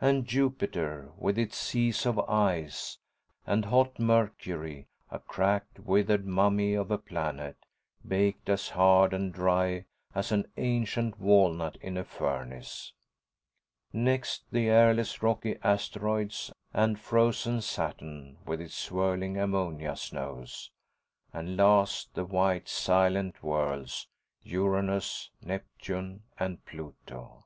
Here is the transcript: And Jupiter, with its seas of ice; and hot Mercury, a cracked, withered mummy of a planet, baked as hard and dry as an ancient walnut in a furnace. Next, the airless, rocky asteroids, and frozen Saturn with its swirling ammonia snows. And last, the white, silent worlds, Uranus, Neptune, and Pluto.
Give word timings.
And 0.00 0.24
Jupiter, 0.24 1.12
with 1.18 1.36
its 1.36 1.58
seas 1.58 2.06
of 2.06 2.18
ice; 2.20 2.96
and 3.46 3.66
hot 3.66 3.98
Mercury, 3.98 4.86
a 5.10 5.18
cracked, 5.18 5.80
withered 5.80 6.24
mummy 6.24 6.72
of 6.72 6.90
a 6.90 6.96
planet, 6.96 7.58
baked 8.02 8.48
as 8.48 8.70
hard 8.70 9.12
and 9.12 9.30
dry 9.30 9.84
as 10.14 10.32
an 10.32 10.50
ancient 10.56 11.20
walnut 11.20 11.76
in 11.82 11.98
a 11.98 12.04
furnace. 12.04 12.94
Next, 13.92 14.46
the 14.50 14.70
airless, 14.70 15.22
rocky 15.22 15.58
asteroids, 15.62 16.50
and 16.72 16.98
frozen 16.98 17.60
Saturn 17.60 18.38
with 18.46 18.62
its 18.62 18.74
swirling 18.74 19.36
ammonia 19.38 19.96
snows. 19.96 20.70
And 21.30 21.58
last, 21.58 22.14
the 22.14 22.24
white, 22.24 22.70
silent 22.70 23.42
worlds, 23.42 24.08
Uranus, 24.42 25.28
Neptune, 25.42 26.22
and 26.40 26.64
Pluto. 26.64 27.44